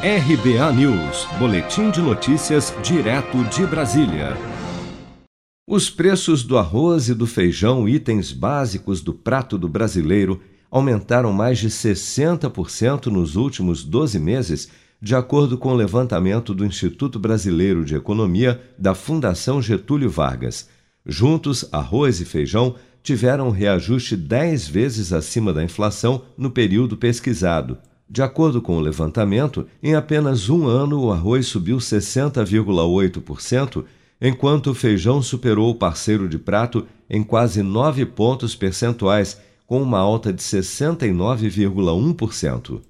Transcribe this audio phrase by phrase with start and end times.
[0.00, 4.36] RBA News, Boletim de Notícias, direto de Brasília.
[5.68, 10.40] Os preços do arroz e do feijão, itens básicos do prato do brasileiro,
[10.70, 14.68] aumentaram mais de 60% nos últimos 12 meses,
[15.02, 20.68] de acordo com o levantamento do Instituto Brasileiro de Economia da Fundação Getúlio Vargas.
[21.04, 27.76] Juntos, arroz e feijão tiveram um reajuste 10 vezes acima da inflação no período pesquisado.
[28.10, 33.84] De acordo com o levantamento, em apenas um ano o arroz subiu 60,8%,
[34.20, 39.98] enquanto o feijão superou o parceiro de prato em quase 9 pontos percentuais, com uma
[39.98, 42.80] alta de 69,1%.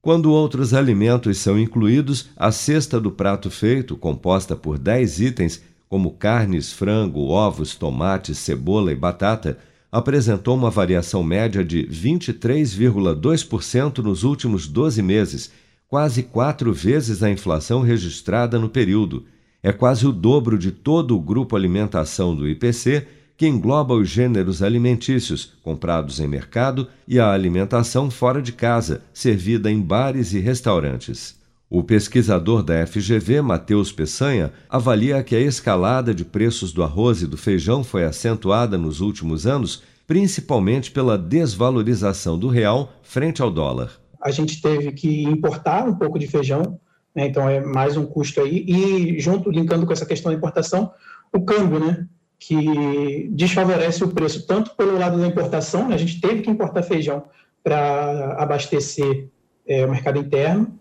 [0.00, 6.12] Quando outros alimentos são incluídos, a cesta do prato feito, composta por 10 itens, como
[6.12, 9.58] carnes, frango, ovos, tomates, cebola e batata,
[9.92, 15.52] apresentou uma variação média de 23,2% nos últimos 12 meses,
[15.86, 19.26] quase quatro vezes a inflação registrada no período.
[19.62, 24.62] É quase o dobro de todo o grupo alimentação do IPC, que engloba os gêneros
[24.62, 31.41] alimentícios comprados em mercado e a alimentação fora de casa, servida em bares e restaurantes.
[31.74, 37.26] O pesquisador da FGV, Matheus Peçanha, avalia que a escalada de preços do arroz e
[37.26, 43.90] do feijão foi acentuada nos últimos anos, principalmente pela desvalorização do real frente ao dólar.
[44.20, 46.78] A gente teve que importar um pouco de feijão,
[47.14, 50.92] né, então é mais um custo aí, e junto, linkando com essa questão da importação,
[51.32, 52.06] o câmbio, né,
[52.38, 56.82] que desfavorece o preço tanto pelo lado da importação, né, a gente teve que importar
[56.82, 57.22] feijão
[57.64, 59.30] para abastecer
[59.66, 60.78] é, o mercado interno,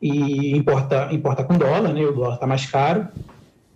[0.00, 2.04] e importa, importa com dólar, né?
[2.04, 3.08] o dólar está mais caro.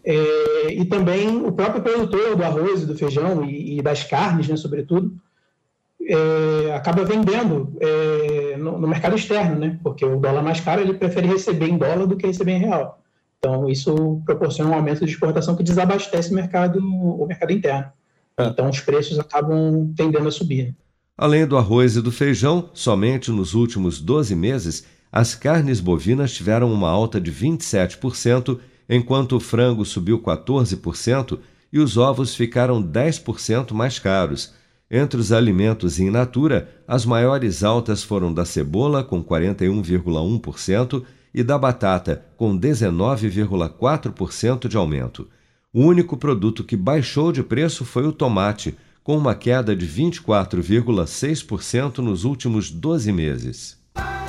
[0.05, 4.49] É, e também o próprio produtor do arroz e do feijão e, e das carnes,
[4.49, 5.15] né, sobretudo,
[6.05, 9.79] é, acaba vendendo é, no, no, mercado externo, né?
[9.83, 13.01] porque o dólar mais caro ele prefere receber em dólar do que receber em real.
[13.39, 17.91] Então, isso proporciona um aumento de exportação que desabastece o mercado, o mercado interno.
[18.39, 18.47] É.
[18.47, 20.75] Então, os preços acabam tendendo a subir.
[21.17, 26.73] Além do arroz e do feijão, somente nos últimos 12 meses, as carnes bovinas tiveram
[26.73, 28.59] uma alta de 27%,
[28.89, 31.39] enquanto o frango subiu 14%
[31.71, 34.55] e os ovos ficaram 10% mais caros.
[34.91, 41.59] Entre os alimentos in natura, as maiores altas foram da cebola, com 41,1%, e da
[41.59, 45.27] batata, com 19,4% de aumento.
[45.73, 51.99] O único produto que baixou de preço foi o tomate, com uma queda de 24,6%
[51.99, 53.82] nos últimos 12 meses.